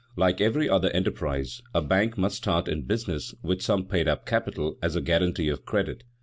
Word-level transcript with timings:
Like 0.15 0.41
every 0.41 0.67
other 0.67 0.89
enterprise, 0.89 1.61
a 1.75 1.81
bank 1.83 2.17
must 2.17 2.37
start 2.37 2.67
in 2.67 2.87
business 2.87 3.35
with 3.43 3.61
some 3.61 3.85
paid 3.85 4.07
up 4.07 4.25
capital 4.25 4.79
as 4.81 4.95
a 4.95 4.99
guarantee 5.01 5.49
of 5.49 5.63
credit. 5.63 6.05